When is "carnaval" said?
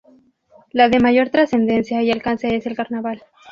2.75-3.21